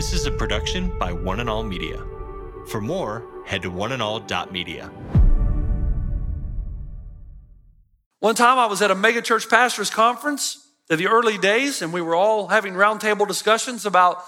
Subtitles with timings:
[0.00, 2.02] This is a production by One and All Media.
[2.68, 4.90] For more, head to oneandall.media.
[8.20, 12.00] One time I was at a megachurch pastors conference in the early days, and we
[12.00, 14.24] were all having roundtable discussions about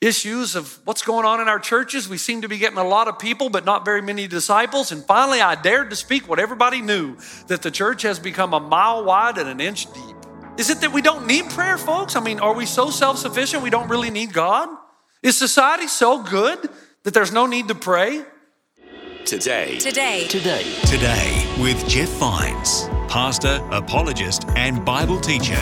[0.00, 2.08] issues of what's going on in our churches.
[2.08, 4.90] We seem to be getting a lot of people, but not very many disciples.
[4.90, 7.16] And finally, I dared to speak what everybody knew
[7.46, 10.16] that the church has become a mile wide and an inch deep.
[10.58, 12.16] Is it that we don't need prayer, folks?
[12.16, 14.68] I mean, are we so self sufficient we don't really need God?
[15.22, 16.68] Is society so good
[17.04, 18.22] that there's no need to pray?
[19.24, 19.78] Today.
[19.78, 20.26] Today.
[20.28, 20.62] Today.
[20.84, 25.54] Today with Jeff Vines, pastor, apologist, and Bible teacher.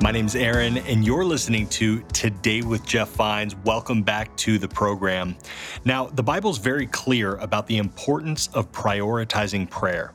[0.00, 3.56] My name's Aaron, and you're listening to Today with Jeff Vines.
[3.64, 5.34] Welcome back to the program.
[5.84, 10.12] Now, the Bible's very clear about the importance of prioritizing prayer.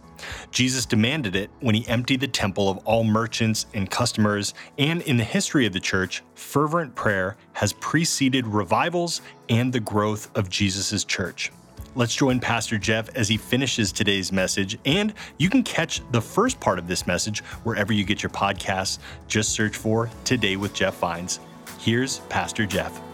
[0.51, 5.17] Jesus demanded it when he emptied the temple of all merchants and customers, and in
[5.17, 11.03] the history of the church, fervent prayer has preceded revivals and the growth of Jesus'
[11.03, 11.51] church.
[11.93, 14.77] Let's join Pastor Jeff as he finishes today's message.
[14.85, 18.99] And you can catch the first part of this message wherever you get your podcasts.
[19.27, 21.41] Just search for Today with Jeff Vines.
[21.79, 23.10] Here's Pastor Jeff.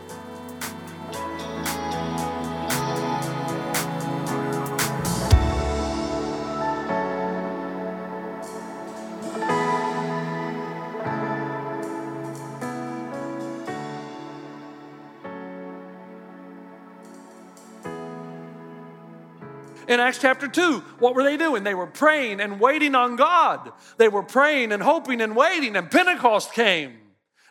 [19.88, 21.64] In Acts chapter 2, what were they doing?
[21.64, 23.72] They were praying and waiting on God.
[23.98, 26.94] They were praying and hoping and waiting, and Pentecost came.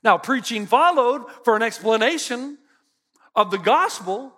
[0.05, 2.59] Now, preaching followed for an explanation
[3.34, 4.33] of the gospel,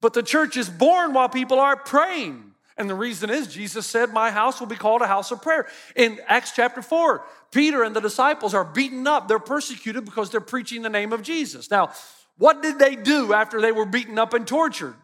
[0.00, 2.52] but the church is born while people are praying.
[2.76, 5.68] And the reason is Jesus said, My house will be called a house of prayer.
[5.94, 9.28] In Acts chapter 4, Peter and the disciples are beaten up.
[9.28, 11.70] They're persecuted because they're preaching the name of Jesus.
[11.70, 11.92] Now,
[12.38, 14.96] what did they do after they were beaten up and tortured?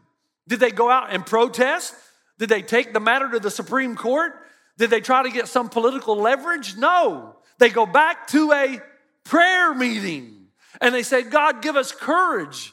[0.49, 1.95] Did they go out and protest?
[2.39, 4.33] Did they take the matter to the Supreme Court?
[4.77, 6.77] Did they try to get some political leverage?
[6.77, 7.37] No.
[7.59, 8.81] They go back to a
[9.25, 10.47] prayer meeting
[10.81, 12.73] and they say, God, give us courage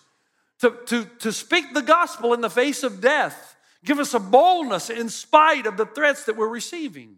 [0.60, 3.56] to, to, to speak the gospel in the face of death.
[3.84, 7.18] Give us a boldness in spite of the threats that we're receiving.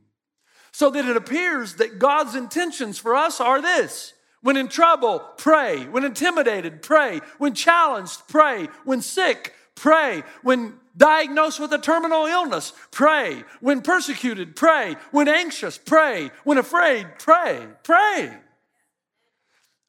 [0.71, 4.13] So that it appears that God's intentions for us are this.
[4.41, 5.85] When in trouble, pray.
[5.85, 7.21] When intimidated, pray.
[7.37, 8.67] When challenged, pray.
[8.85, 10.23] When sick, pray.
[10.43, 13.43] When diagnosed with a terminal illness, pray.
[13.61, 14.95] When persecuted, pray.
[15.11, 16.31] When anxious, pray.
[16.43, 17.67] When afraid, pray.
[17.83, 18.33] Pray.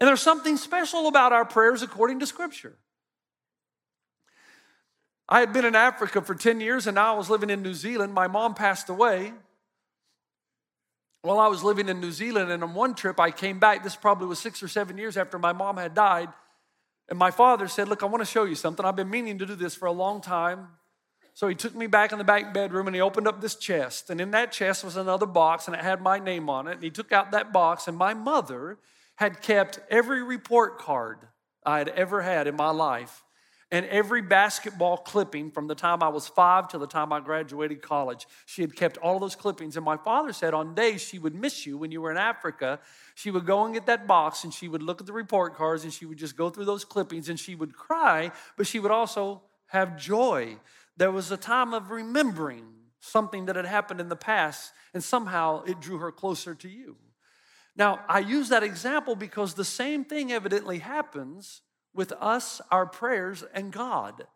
[0.00, 2.76] And there's something special about our prayers according to Scripture.
[5.28, 7.74] I had been in Africa for 10 years and now I was living in New
[7.74, 8.14] Zealand.
[8.14, 9.32] My mom passed away
[11.22, 12.50] while I was living in New Zealand.
[12.50, 13.82] And on one trip, I came back.
[13.82, 16.28] This probably was six or seven years after my mom had died.
[17.10, 18.84] And my father said, Look, I want to show you something.
[18.84, 20.68] I've been meaning to do this for a long time.
[21.38, 24.10] So he took me back in the back bedroom and he opened up this chest.
[24.10, 26.72] And in that chest was another box and it had my name on it.
[26.72, 28.76] And he took out that box, and my mother
[29.14, 31.28] had kept every report card
[31.64, 33.22] I had ever had in my life
[33.70, 37.82] and every basketball clipping from the time I was five till the time I graduated
[37.82, 38.26] college.
[38.44, 39.76] She had kept all those clippings.
[39.76, 42.80] And my father said on days she would miss you when you were in Africa,
[43.14, 45.84] she would go and get that box and she would look at the report cards
[45.84, 48.90] and she would just go through those clippings and she would cry, but she would
[48.90, 50.56] also have joy.
[50.98, 52.66] There was a time of remembering
[53.00, 56.96] something that had happened in the past, and somehow it drew her closer to you.
[57.76, 61.62] Now, I use that example because the same thing evidently happens
[61.94, 64.26] with us, our prayers, and God.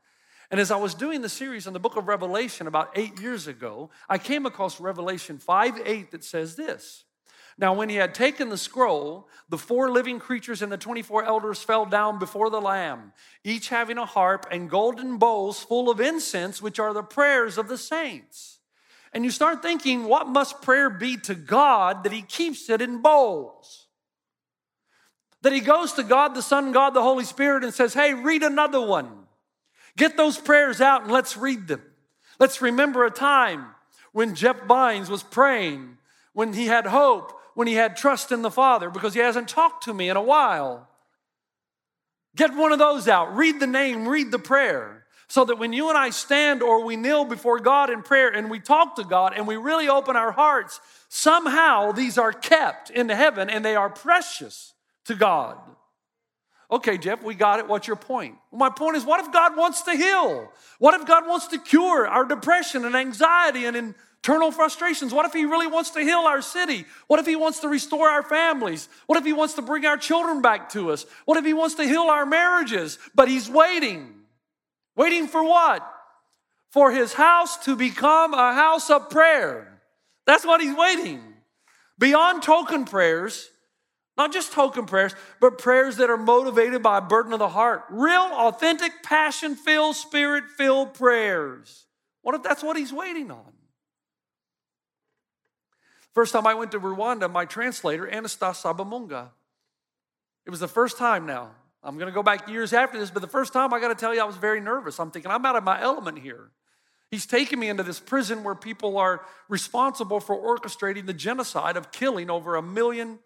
[0.53, 3.49] And as I was doing the series on the book of Revelation about eight years
[3.49, 7.05] ago, I came across Revelation 5 8 that says this.
[7.59, 11.63] Now, when he had taken the scroll, the four living creatures and the 24 elders
[11.63, 13.13] fell down before the Lamb,
[13.45, 17.69] each having a harp and golden bowls full of incense, which are the prayers of
[17.69, 18.59] the saints.
[19.13, 23.03] And you start thinking, what must prayer be to God that he keeps it in
[23.03, 23.87] bowls?
[25.43, 28.43] That he goes to God, the Son, God, the Holy Spirit, and says, Hey, read
[28.43, 29.11] another one.
[29.97, 31.83] Get those prayers out and let's read them.
[32.39, 33.67] Let's remember a time
[34.13, 35.99] when Jeff Vines was praying,
[36.33, 39.85] when he had hope, when he had trust in the Father, because he hasn't talked
[39.85, 40.89] to me in a while.
[42.35, 43.37] Get one of those out.
[43.37, 45.05] Read the name, read the prayer.
[45.29, 48.51] So that when you and I stand or we kneel before God in prayer and
[48.51, 50.79] we talk to God and we really open our hearts,
[51.09, 54.75] somehow these are kept in heaven and they are precious
[55.07, 55.57] to God.
[56.71, 57.69] Okay, Jeff, we got it.
[57.69, 58.37] What's your point?
[58.51, 60.51] My point is what if God wants to heal?
[60.79, 65.13] What if God wants to cure our depression and anxiety and internal frustrations.
[65.13, 66.85] What if He really wants to heal our city?
[67.09, 68.89] What if He wants to restore our families?
[69.07, 71.07] What if He wants to bring our children back to us?
[71.25, 73.01] What if He wants to heal our marriages?
[73.17, 74.15] But He's waiting.
[74.95, 75.85] Waiting for what?
[76.71, 79.81] For His house to become a house of prayer.
[80.25, 81.21] That's what He's waiting.
[81.99, 83.51] Beyond token prayers,
[84.17, 87.83] not just token prayers, but prayers that are motivated by a burden of the heart.
[87.91, 91.87] Real, authentic, passion filled, spirit filled prayers.
[92.21, 93.53] What if that's what he's waiting on?
[96.15, 99.31] First time I went to Rwanda, my translator, Anastas Sabamunga,
[100.45, 101.51] it was the first time now.
[101.83, 103.95] I'm going to go back years after this, but the first time I got to
[103.95, 105.01] tell you, I was very nervous.
[105.01, 106.51] I'm thinking, I'm out of my element here.
[107.11, 111.93] He's taking me into this prison where people are responsible for orchestrating the genocide of
[111.93, 113.19] killing over a million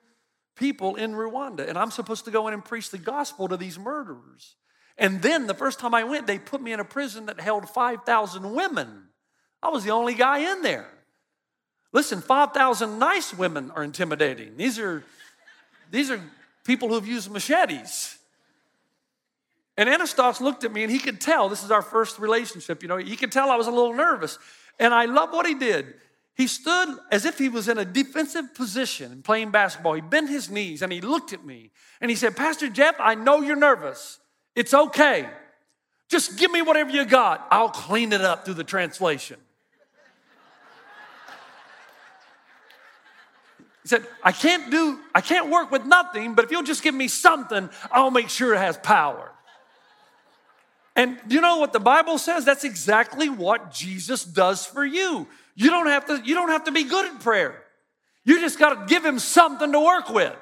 [0.56, 1.68] people in Rwanda.
[1.68, 4.56] And I'm supposed to go in and preach the gospel to these murderers.
[4.98, 7.68] And then the first time I went, they put me in a prison that held
[7.68, 9.04] 5,000 women.
[9.62, 10.88] I was the only guy in there.
[11.92, 14.56] Listen, 5,000 nice women are intimidating.
[14.56, 15.04] These are,
[15.90, 16.20] these are
[16.64, 18.18] people who've used machetes.
[19.76, 22.82] And Anastas looked at me and he could tell this is our first relationship.
[22.82, 24.38] You know, he could tell I was a little nervous.
[24.78, 25.94] And I love what he did.
[26.34, 29.94] He stood as if he was in a defensive position playing basketball.
[29.94, 33.14] He bent his knees and he looked at me and he said, Pastor Jeff, I
[33.14, 34.18] know you're nervous.
[34.54, 35.28] It's okay.
[36.08, 37.46] Just give me whatever you got.
[37.50, 39.38] I'll clean it up through the translation.
[43.86, 46.92] He said, I can't do, I can't work with nothing, but if you'll just give
[46.92, 49.30] me something, I'll make sure it has power.
[50.96, 52.44] And you know what the Bible says?
[52.44, 55.28] That's exactly what Jesus does for you.
[55.54, 57.62] You don't have to, you don't have to be good at prayer.
[58.24, 60.34] You just got to give him something to work with.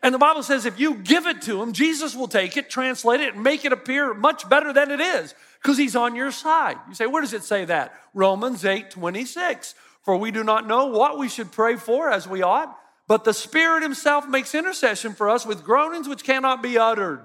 [0.00, 3.20] And the Bible says if you give it to him, Jesus will take it, translate
[3.20, 6.76] it, and make it appear much better than it is because he's on your side.
[6.86, 7.92] You say, where does it say that?
[8.14, 9.74] Romans 8 26.
[10.02, 13.34] For we do not know what we should pray for as we ought, but the
[13.34, 17.24] Spirit himself makes intercession for us with groanings which cannot be uttered.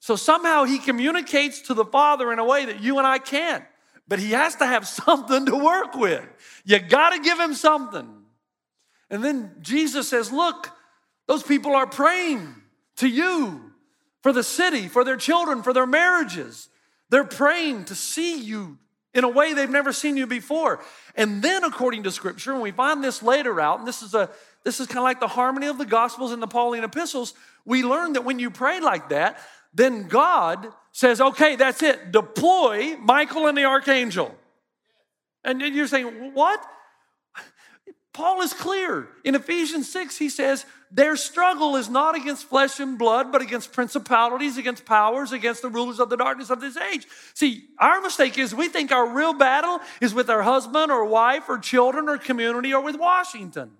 [0.00, 3.64] So somehow he communicates to the Father in a way that you and I can't
[4.08, 6.24] but he has to have something to work with.
[6.64, 8.08] You got to give him something.
[9.10, 10.70] And then Jesus says, Look,
[11.26, 12.54] those people are praying
[12.96, 13.72] to you
[14.22, 16.68] for the city, for their children, for their marriages.
[17.08, 18.78] They're praying to see you
[19.14, 20.82] in a way they've never seen you before.
[21.14, 24.28] And then, according to Scripture, and we find this later out, and this is a
[24.66, 27.34] this is kind of like the harmony of the Gospels and the Pauline epistles.
[27.64, 29.38] We learn that when you pray like that,
[29.72, 32.10] then God says, okay, that's it.
[32.10, 34.34] Deploy Michael and the archangel.
[35.44, 36.60] And you're saying, what?
[38.12, 39.06] Paul is clear.
[39.24, 43.72] In Ephesians 6, he says, their struggle is not against flesh and blood, but against
[43.72, 47.06] principalities, against powers, against the rulers of the darkness of this age.
[47.34, 51.44] See, our mistake is we think our real battle is with our husband or wife
[51.48, 53.70] or children or community or with Washington.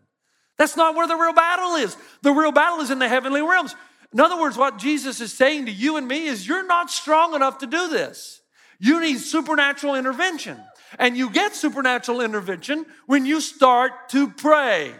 [0.59, 1.97] That's not where the real battle is.
[2.23, 3.75] The real battle is in the heavenly realms.
[4.13, 7.35] In other words, what Jesus is saying to you and me is you're not strong
[7.35, 8.41] enough to do this.
[8.79, 10.61] You need supernatural intervention.
[10.99, 14.93] And you get supernatural intervention when you start to pray.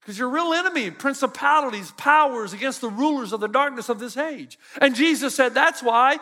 [0.00, 4.58] Because your real enemy, principalities, powers against the rulers of the darkness of this age.
[4.80, 6.18] And Jesus said that's why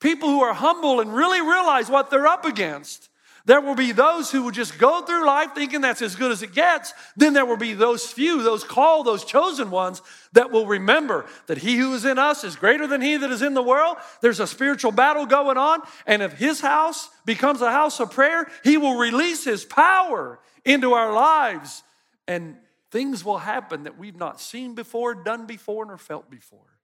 [0.00, 3.08] people who are humble and really realize what they're up against
[3.46, 6.42] there will be those who will just go through life thinking that's as good as
[6.42, 6.92] it gets.
[7.16, 11.58] Then there will be those few, those called, those chosen ones that will remember that
[11.58, 13.98] he who is in us is greater than he that is in the world.
[14.20, 15.80] There's a spiritual battle going on.
[16.06, 20.94] And if his house becomes a house of prayer, he will release his power into
[20.94, 21.84] our lives.
[22.26, 22.56] And
[22.90, 26.75] things will happen that we've not seen before, done before, nor felt before.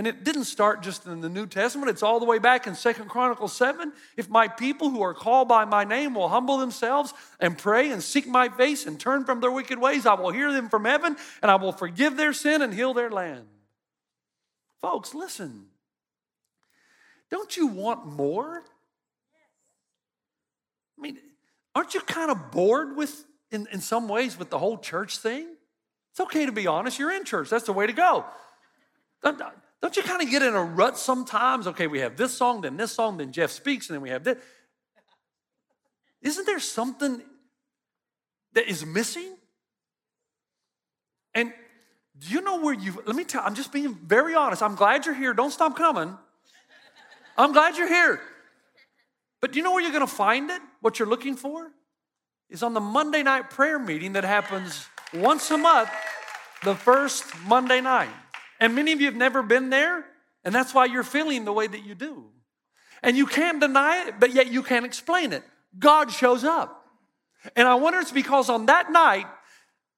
[0.00, 2.74] And it didn't start just in the New Testament, it's all the way back in
[2.74, 3.92] Second Chronicles 7.
[4.16, 8.02] If my people who are called by my name will humble themselves and pray and
[8.02, 11.18] seek my face and turn from their wicked ways, I will hear them from heaven
[11.42, 13.44] and I will forgive their sin and heal their land.
[14.80, 15.66] Folks, listen.
[17.30, 18.62] Don't you want more?
[20.98, 21.18] I mean,
[21.74, 25.46] aren't you kind of bored with, in, in some ways, with the whole church thing?
[26.12, 26.98] It's okay to be honest.
[26.98, 27.50] You're in church.
[27.50, 28.24] That's the way to go.
[29.82, 31.66] Don't you kind of get in a rut sometimes?
[31.66, 34.24] Okay, we have this song, then this song, then Jeff speaks, and then we have
[34.24, 34.38] this.
[36.20, 37.22] Isn't there something
[38.52, 39.36] that is missing?
[41.34, 41.52] And
[42.18, 44.62] do you know where you, let me tell, I'm just being very honest.
[44.62, 45.32] I'm glad you're here.
[45.32, 46.16] Don't stop coming.
[47.38, 48.20] I'm glad you're here.
[49.40, 50.60] But do you know where you're going to find it?
[50.82, 51.70] What you're looking for?
[52.50, 55.88] Is on the Monday night prayer meeting that happens once a month,
[56.64, 58.10] the first Monday night.
[58.60, 60.04] And many of you have never been there,
[60.44, 62.26] and that's why you're feeling the way that you do.
[63.02, 65.42] And you can't deny it, but yet you can't explain it.
[65.78, 66.84] God shows up.
[67.56, 69.26] And I wonder it's because on that night,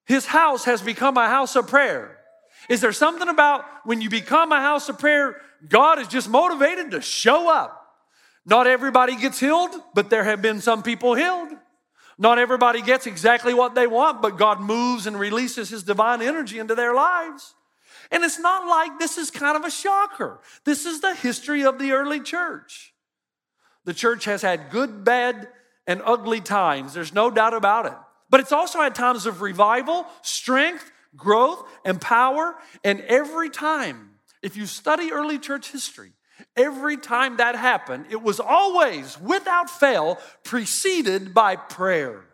[0.04, 2.18] his house has become a house of prayer.
[2.68, 6.92] Is there something about when you become a house of prayer, God is just motivated
[6.92, 7.78] to show up?
[8.44, 11.48] Not everybody gets healed, but there have been some people healed.
[12.18, 16.58] Not everybody gets exactly what they want, but God moves and releases His divine energy
[16.58, 17.54] into their lives.
[18.12, 20.38] And it's not like this is kind of a shocker.
[20.64, 22.92] This is the history of the early church.
[23.84, 25.48] The church has had good, bad,
[25.86, 26.94] and ugly times.
[26.94, 27.94] There's no doubt about it.
[28.30, 32.54] But it's also had times of revival, strength, growth, and power.
[32.84, 34.10] And every time,
[34.42, 36.12] if you study early church history,
[36.56, 42.24] every time that happened, it was always, without fail, preceded by prayer.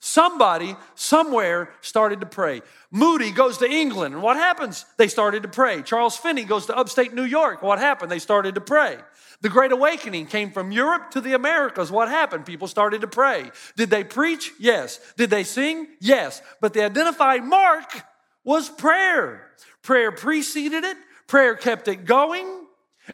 [0.00, 2.62] Somebody somewhere started to pray.
[2.90, 4.84] Moody goes to England, and what happens?
[4.96, 5.82] They started to pray.
[5.82, 7.62] Charles Finney goes to upstate New York.
[7.62, 8.10] What happened?
[8.10, 8.98] They started to pray.
[9.40, 11.90] The Great Awakening came from Europe to the Americas.
[11.90, 12.46] What happened?
[12.46, 13.50] People started to pray.
[13.76, 14.52] Did they preach?
[14.58, 15.00] Yes.
[15.16, 15.86] Did they sing?
[16.00, 16.42] Yes.
[16.60, 18.02] But the identified mark
[18.44, 19.50] was prayer.
[19.82, 22.57] Prayer preceded it, prayer kept it going.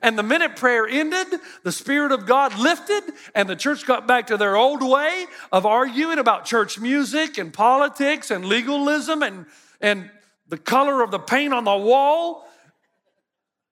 [0.02, 1.26] And the minute prayer ended,
[1.62, 3.02] the Spirit of God lifted,
[3.34, 7.52] and the church got back to their old way of arguing about church music and
[7.52, 9.46] politics and legalism and,
[9.80, 10.10] and
[10.48, 12.46] the color of the paint on the wall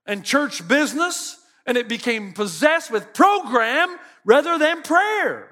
[0.06, 1.38] and church business.
[1.64, 5.48] And it became possessed with program rather than prayer.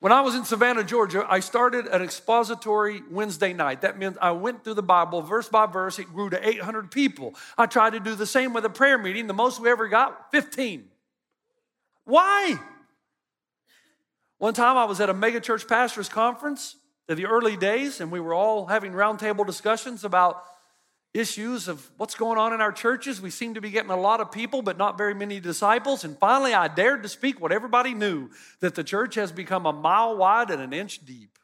[0.00, 3.82] When I was in Savannah, Georgia, I started an expository Wednesday night.
[3.82, 5.98] That means I went through the Bible verse by verse.
[5.98, 7.34] It grew to 800 people.
[7.58, 9.26] I tried to do the same with a prayer meeting.
[9.26, 10.88] The most we ever got, 15.
[12.04, 12.58] Why?
[14.38, 16.76] One time I was at a megachurch pastors conference
[17.06, 20.42] in the early days, and we were all having roundtable discussions about
[21.12, 23.20] issues of what's going on in our churches.
[23.20, 26.04] We seem to be getting a lot of people, but not very many disciples.
[26.04, 29.72] And finally, I dared to speak what everybody knew that the church has become a
[29.72, 31.38] mile wide and an inch deep.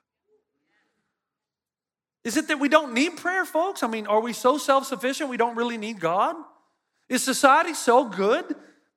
[2.22, 3.82] Is it that we don't need prayer, folks?
[3.82, 6.36] I mean, are we so self sufficient we don't really need God?
[7.08, 8.44] Is society so good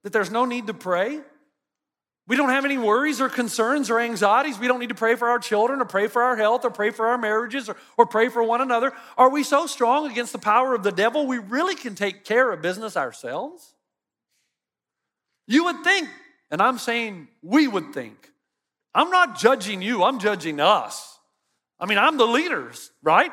[0.04, 1.20] that there's no need to pray?
[2.30, 4.60] We don't have any worries or concerns or anxieties.
[4.60, 6.92] We don't need to pray for our children or pray for our health or pray
[6.92, 8.94] for our marriages or, or pray for one another.
[9.18, 12.52] Are we so strong against the power of the devil we really can take care
[12.52, 13.74] of business ourselves?
[15.48, 16.08] You would think,
[16.52, 18.32] and I'm saying we would think.
[18.94, 21.18] I'm not judging you, I'm judging us.
[21.80, 23.32] I mean, I'm the leaders, right?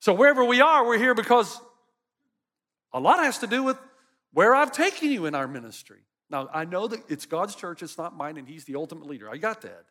[0.00, 1.58] So wherever we are, we're here because
[2.92, 3.78] a lot has to do with
[4.34, 6.00] where I've taken you in our ministry.
[6.28, 9.30] Now, I know that it's God's church, it's not mine, and He's the ultimate leader.
[9.30, 9.84] I got that.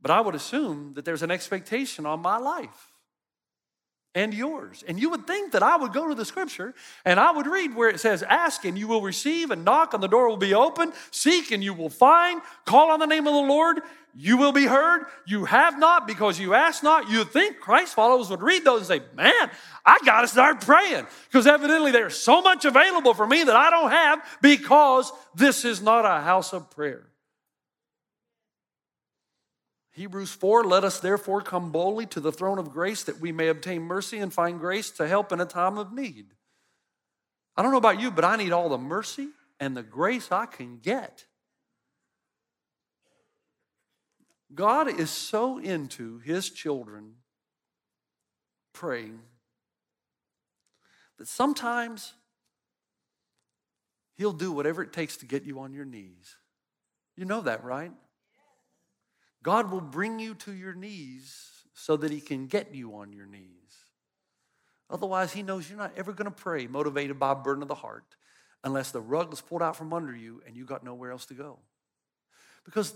[0.00, 2.92] But I would assume that there's an expectation on my life
[4.14, 4.82] and yours.
[4.86, 6.74] And you would think that I would go to the scripture
[7.04, 10.02] and I would read where it says, Ask and you will receive, and knock and
[10.02, 13.34] the door will be open, seek and you will find, call on the name of
[13.34, 13.80] the Lord,
[14.14, 15.06] you will be heard.
[15.26, 17.08] You have not because you ask not.
[17.08, 19.50] You think Christ followers would read those and say, Man,
[19.86, 23.70] I got to start praying because evidently there's so much available for me that I
[23.70, 27.09] don't have because this is not a house of prayer.
[30.00, 33.48] Hebrews 4 Let us therefore come boldly to the throne of grace that we may
[33.48, 36.28] obtain mercy and find grace to help in a time of need.
[37.54, 39.28] I don't know about you, but I need all the mercy
[39.60, 41.26] and the grace I can get.
[44.54, 47.16] God is so into his children
[48.72, 49.20] praying
[51.18, 52.14] that sometimes
[54.16, 56.36] he'll do whatever it takes to get you on your knees.
[57.18, 57.92] You know that, right?
[59.42, 63.26] God will bring you to your knees so that He can get you on your
[63.26, 63.46] knees.
[64.90, 67.74] Otherwise, He knows you're not ever going to pray motivated by a burden of the
[67.74, 68.04] heart
[68.62, 71.34] unless the rug is pulled out from under you and you got nowhere else to
[71.34, 71.58] go.
[72.64, 72.94] Because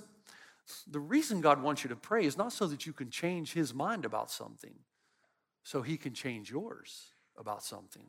[0.90, 3.72] the reason God wants you to pray is not so that you can change His
[3.72, 4.74] mind about something,
[5.62, 8.06] so He can change yours about something.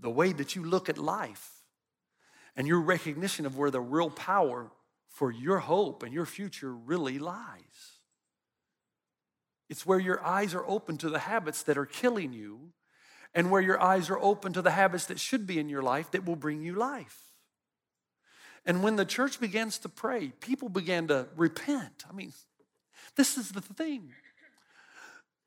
[0.00, 1.50] The way that you look at life
[2.56, 4.70] and your recognition of where the real power
[5.14, 8.00] for your hope and your future really lies.
[9.70, 12.72] It's where your eyes are open to the habits that are killing you
[13.32, 16.10] and where your eyes are open to the habits that should be in your life
[16.10, 17.20] that will bring you life.
[18.66, 22.04] And when the church begins to pray, people began to repent.
[22.10, 22.32] I mean,
[23.16, 24.12] this is the thing.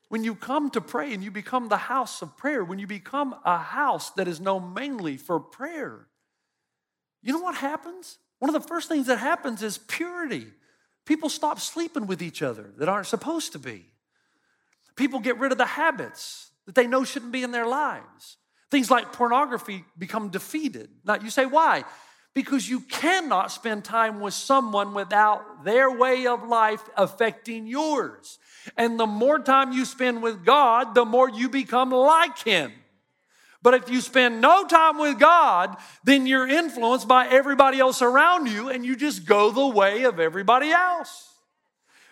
[0.07, 3.35] When you come to pray and you become the house of prayer, when you become
[3.43, 6.07] a house that is known mainly for prayer,
[7.21, 8.17] you know what happens?
[8.39, 10.47] One of the first things that happens is purity.
[11.05, 13.85] People stop sleeping with each other that aren't supposed to be.
[14.95, 18.37] People get rid of the habits that they know shouldn't be in their lives.
[18.69, 20.89] Things like pornography become defeated.
[21.05, 21.85] Now, you say, why?
[22.33, 28.37] Because you cannot spend time with someone without their way of life affecting yours.
[28.75, 32.73] And the more time you spend with God, the more you become like Him.
[33.61, 38.47] But if you spend no time with God, then you're influenced by everybody else around
[38.47, 41.33] you and you just go the way of everybody else.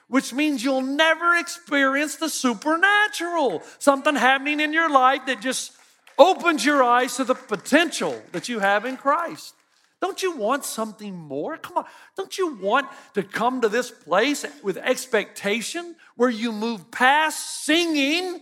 [0.07, 5.71] Which means you'll never experience the supernatural, something happening in your life that just
[6.17, 9.55] opens your eyes to the potential that you have in Christ.
[10.01, 11.57] Don't you want something more?
[11.57, 11.85] Come on.
[12.15, 18.41] Don't you want to come to this place with expectation where you move past singing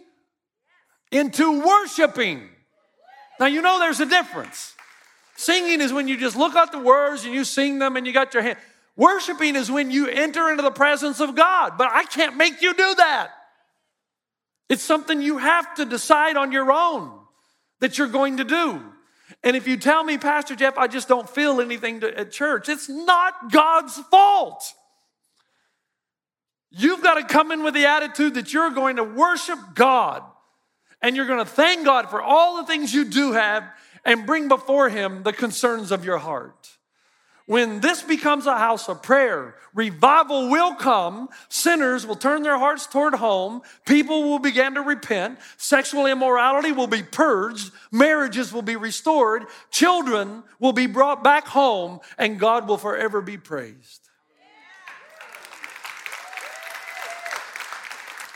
[1.12, 2.50] into worshiping?
[3.40, 4.74] Now, you know there's a difference.
[5.36, 8.14] Singing is when you just look at the words and you sing them and you
[8.14, 8.58] got your hand.
[8.96, 12.74] Worshiping is when you enter into the presence of God, but I can't make you
[12.74, 13.32] do that.
[14.70, 17.12] It's something you have to decide on your own
[17.80, 18.82] that you're going to do.
[19.44, 22.70] And if you tell me, Pastor Jeff, I just don't feel anything to, at church,
[22.70, 24.64] it's not God's fault.
[26.70, 30.24] You've got to come in with the attitude that you're going to worship God
[31.04, 33.66] and you're going to thank God for all the things you do have
[34.06, 36.70] and bring before Him the concerns of your heart.
[37.46, 41.28] When this becomes a house of prayer, revival will come.
[41.50, 43.64] Sinners will turn their hearts toward home.
[43.86, 45.40] People will begin to repent.
[45.58, 47.74] Sexual immorality will be purged.
[47.92, 49.44] Marriages will be restored.
[49.72, 54.10] Children will be brought back home, and God will forever be praised.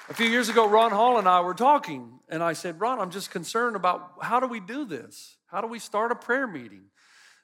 [0.09, 3.11] A few years ago, Ron Hall and I were talking, and I said, Ron, I'm
[3.11, 5.35] just concerned about how do we do this?
[5.47, 6.83] How do we start a prayer meeting?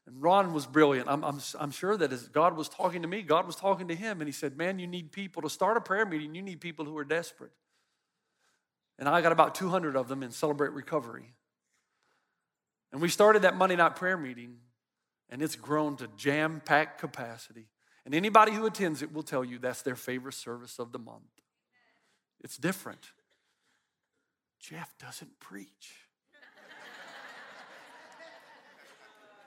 [0.06, 1.10] And Ron was brilliant.
[1.10, 3.96] I'm, I'm, I'm sure that as God was talking to me, God was talking to
[3.96, 4.22] him.
[4.22, 6.36] And he said, Man, you need people to start a prayer meeting.
[6.36, 7.52] You need people who are desperate.
[8.98, 11.34] And I got about 200 of them in Celebrate Recovery.
[12.94, 14.58] And we started that Monday night prayer meeting,
[15.30, 17.68] and it's grown to jam packed capacity.
[18.06, 21.43] And anybody who attends it will tell you that's their favorite service of the month.
[22.44, 23.12] It's different.
[24.60, 26.08] Jeff doesn't preach.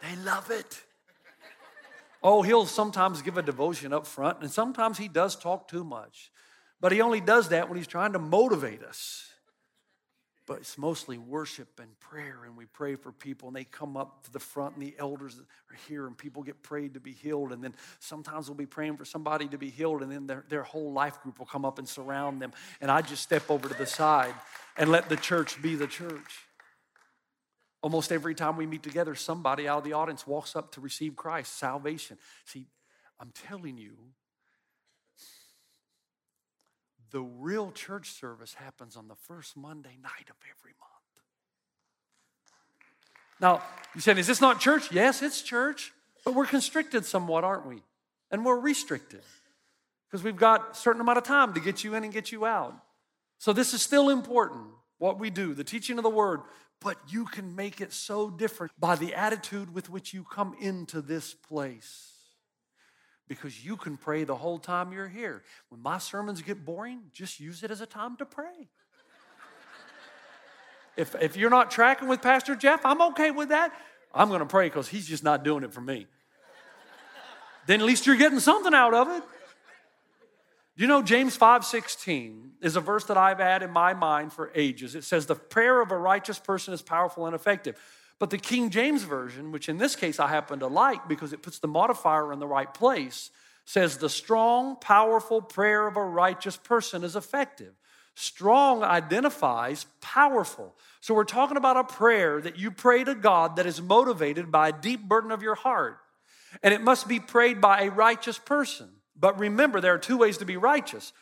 [0.03, 0.83] They love it.
[2.23, 6.31] Oh, he'll sometimes give a devotion up front, and sometimes he does talk too much.
[6.81, 9.31] But he only does that when he's trying to motivate us.
[10.47, 14.23] But it's mostly worship and prayer, and we pray for people, and they come up
[14.25, 17.51] to the front, and the elders are here, and people get prayed to be healed.
[17.51, 20.63] And then sometimes we'll be praying for somebody to be healed, and then their, their
[20.63, 22.53] whole life group will come up and surround them.
[22.81, 24.35] And I just step over to the side
[24.77, 26.45] and let the church be the church.
[27.83, 31.17] Almost every time we meet together, somebody out of the audience walks up to receive
[31.17, 32.19] Christ, salvation.
[32.45, 32.67] See,
[33.19, 33.97] I'm telling you,
[37.17, 41.23] the real church service happens on the first Monday night of every month.
[43.41, 43.63] Now,
[43.95, 44.93] you said, is this not church?
[44.93, 45.95] Yes, it's church,
[46.27, 47.83] but we're constricted somewhat, aren't we?
[48.31, 49.23] And we're restricted
[50.07, 52.45] because we've got a certain amount of time to get you in and get you
[52.45, 52.75] out.
[53.39, 54.67] So, this is still important
[54.99, 56.43] what we do, the teaching of the word,
[56.83, 61.01] but you can make it so different by the attitude with which you come into
[61.01, 62.16] this place.
[63.29, 65.43] Because you can pray the whole time you're here.
[65.69, 68.69] When my sermons get boring, just use it as a time to pray.
[70.97, 73.73] if, if you're not tracking with Pastor Jeff, I'm okay with that.
[74.15, 76.07] I'm going to pray because he's just not doing it for me.
[77.67, 79.23] then at least you're getting something out of it.
[80.77, 84.53] Do you know, James 5:16 is a verse that I've had in my mind for
[84.55, 84.95] ages.
[84.95, 87.81] It says, The prayer of a righteous person is powerful and effective.
[88.19, 91.43] But the King James Version, which in this case I happen to like because it
[91.43, 93.31] puts the modifier in the right place,
[93.65, 97.75] says, The strong, powerful prayer of a righteous person is effective.
[98.15, 100.75] Strong identifies powerful.
[101.01, 104.71] So we're talking about a prayer that you pray to God that is motivated by
[104.71, 105.99] a deep burden of your heart.
[106.63, 108.89] And it must be prayed by a righteous person.
[109.15, 111.13] But remember, there are two ways to be righteous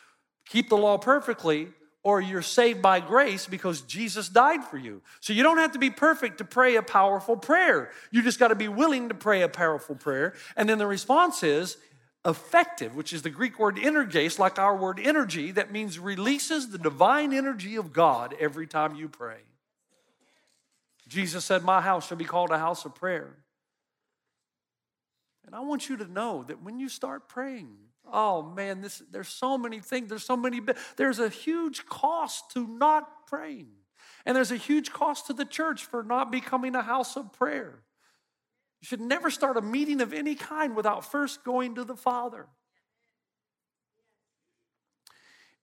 [0.47, 1.69] keep the law perfectly,
[2.05, 5.01] or you're saved by grace because Jesus died for you.
[5.21, 7.89] So you don't have to be perfect to pray a powerful prayer.
[8.11, 10.35] You just got to be willing to pray a powerful prayer.
[10.55, 11.77] And then the response is
[12.23, 16.77] effective, which is the Greek word energes, like our word energy, that means releases the
[16.77, 19.39] divine energy of God every time you pray.
[21.07, 23.35] Jesus said, My house shall be called a house of prayer.
[25.43, 27.77] And I want you to know that when you start praying,
[28.11, 30.61] oh man, this, there's so many things, there's so many,
[30.97, 33.69] there's a huge cost to not praying.
[34.25, 37.83] And there's a huge cost to the church for not becoming a house of prayer.
[38.81, 42.47] You should never start a meeting of any kind without first going to the Father.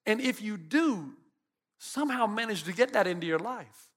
[0.07, 1.13] And if you do
[1.79, 3.89] somehow manage to get that into your life,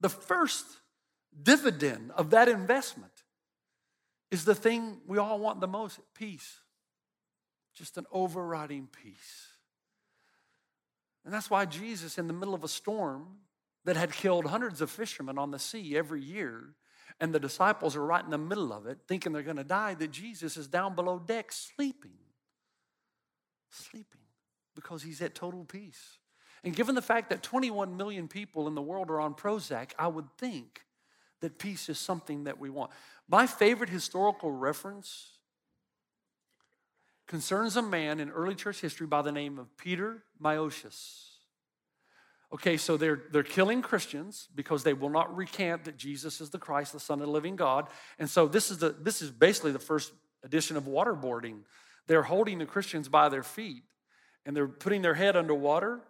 [0.00, 0.64] the first
[1.40, 3.12] dividend of that investment
[4.30, 6.60] is the thing we all want the most peace.
[7.74, 9.48] Just an overriding peace.
[11.24, 13.26] And that's why Jesus, in the middle of a storm
[13.84, 16.74] that had killed hundreds of fishermen on the sea every year,
[17.20, 19.94] and the disciples are right in the middle of it, thinking they're going to die,
[19.94, 22.18] that Jesus is down below deck sleeping.
[23.70, 24.20] Sleeping
[24.74, 26.18] because he's at total peace.
[26.62, 30.08] And given the fact that 21 million people in the world are on Prozac, I
[30.08, 30.84] would think
[31.40, 32.90] that peace is something that we want.
[33.28, 35.33] My favorite historical reference
[37.26, 41.30] concerns a man in early church history by the name of Peter Moscheles.
[42.52, 46.58] Okay, so they're, they're killing Christians because they will not recant that Jesus is the
[46.58, 47.88] Christ, the Son of the living God.
[48.18, 50.12] And so this is, the, this is basically the first
[50.44, 51.60] edition of waterboarding.
[52.06, 53.82] They're holding the Christians by their feet
[54.46, 56.00] and they're putting their head under water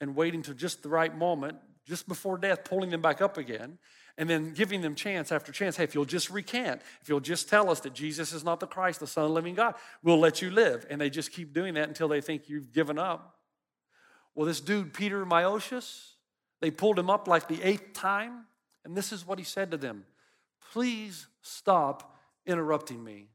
[0.00, 1.56] and waiting to just the right moment,
[1.86, 3.78] just before death, pulling them back up again
[4.16, 5.76] and then giving them chance after chance.
[5.76, 8.66] Hey, if you'll just recant, if you'll just tell us that Jesus is not the
[8.66, 10.86] Christ, the Son of the living God, we'll let you live.
[10.88, 13.38] And they just keep doing that until they think you've given up.
[14.34, 16.12] Well, this dude, Peter Moscheles,
[16.60, 18.46] they pulled him up like the eighth time,
[18.84, 20.04] and this is what he said to them
[20.72, 23.28] Please stop interrupting me.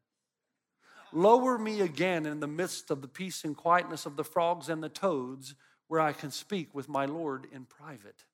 [1.12, 4.84] Lower me again in the midst of the peace and quietness of the frogs and
[4.84, 5.56] the toads,
[5.88, 8.26] where I can speak with my Lord in private.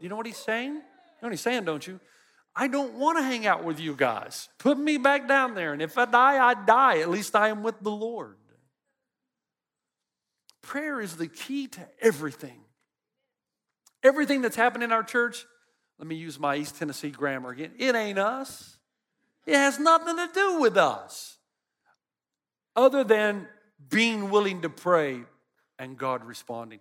[0.00, 0.74] You know what he's saying?
[0.74, 0.80] You
[1.22, 2.00] know what he's saying, don't you?
[2.54, 4.48] I don't want to hang out with you guys.
[4.58, 5.72] Put me back down there.
[5.72, 6.98] And if I die, I die.
[7.00, 8.36] At least I am with the Lord.
[10.62, 12.58] Prayer is the key to everything.
[14.02, 15.46] Everything that's happened in our church,
[15.98, 17.72] let me use my East Tennessee grammar again.
[17.78, 18.78] It ain't us.
[19.46, 21.36] It has nothing to do with us
[22.74, 23.46] other than
[23.90, 25.20] being willing to pray
[25.78, 26.80] and God responding.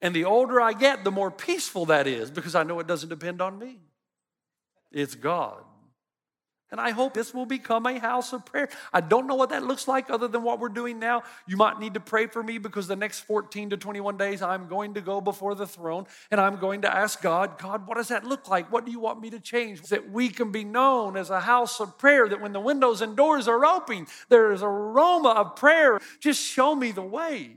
[0.00, 3.08] And the older I get, the more peaceful that is because I know it doesn't
[3.08, 3.78] depend on me.
[4.92, 5.64] It's God.
[6.72, 8.68] And I hope this will become a house of prayer.
[8.92, 11.24] I don't know what that looks like other than what we're doing now.
[11.48, 14.68] You might need to pray for me because the next 14 to 21 days I'm
[14.68, 18.08] going to go before the throne and I'm going to ask God, God, what does
[18.08, 18.70] that look like?
[18.70, 19.82] What do you want me to change?
[19.88, 23.16] That we can be known as a house of prayer, that when the windows and
[23.16, 25.98] doors are open, there is aroma of prayer.
[26.20, 27.56] Just show me the way.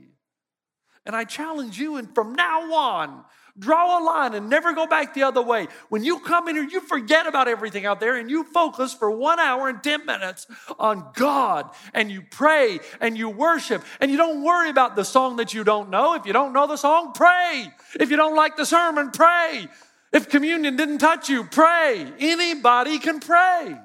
[1.06, 3.24] And I challenge you, and from now on,
[3.58, 5.68] draw a line and never go back the other way.
[5.88, 9.10] When you come in here, you forget about everything out there and you focus for
[9.10, 10.46] one hour and 10 minutes
[10.78, 15.36] on God and you pray and you worship and you don't worry about the song
[15.36, 16.14] that you don't know.
[16.14, 17.68] If you don't know the song, pray.
[18.00, 19.68] If you don't like the sermon, pray.
[20.12, 22.12] If communion didn't touch you, pray.
[22.18, 23.76] Anybody can pray.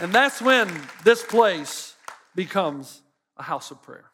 [0.00, 0.68] And that's when
[1.04, 1.94] this place
[2.34, 3.00] becomes
[3.36, 4.10] a house of prayer.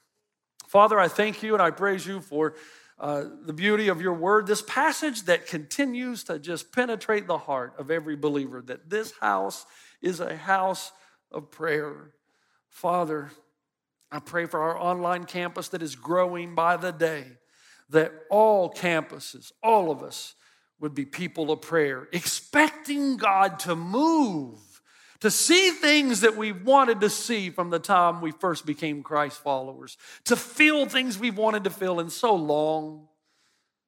[0.66, 2.54] Father, I thank you and I praise you for
[2.98, 7.74] uh, the beauty of your word, this passage that continues to just penetrate the heart
[7.78, 9.64] of every believer, that this house
[10.02, 10.92] is a house
[11.32, 12.12] of prayer.
[12.68, 13.30] Father,
[14.12, 17.24] I pray for our online campus that is growing by the day,
[17.88, 20.34] that all campuses, all of us,
[20.78, 24.58] would be people of prayer, expecting God to move
[25.20, 29.42] to see things that we wanted to see from the time we first became Christ
[29.42, 33.06] followers, to feel things we've wanted to feel in so long.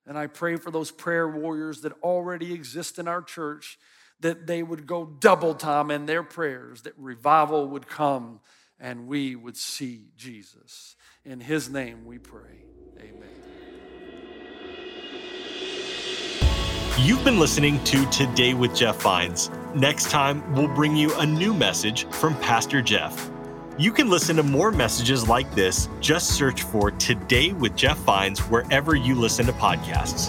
[0.07, 3.79] And I pray for those prayer warriors that already exist in our church
[4.21, 8.40] that they would go double time in their prayers, that revival would come
[8.79, 10.97] and we would see Jesus.
[11.25, 12.64] In his name we pray.
[12.99, 13.29] Amen.
[16.99, 19.51] You've been listening to Today with Jeff Vines.
[19.74, 23.30] Next time, we'll bring you a new message from Pastor Jeff.
[23.78, 25.88] You can listen to more messages like this.
[25.98, 30.28] Just search for Today with Jeff Vines wherever you listen to podcasts.